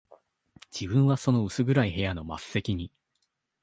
[0.75, 2.91] 自分はその薄暗い部屋の末席に、